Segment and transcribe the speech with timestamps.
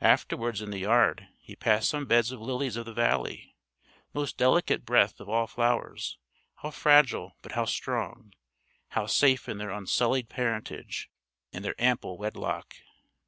[0.00, 3.54] Afterwards in the yard he passed some beds of lilies of the valley
[4.12, 6.18] most delicate breath of all flowers:
[6.56, 8.32] how fragile but how strong,
[8.88, 11.08] how safe in their unsullied parentage,
[11.52, 12.78] in their ample wedlock!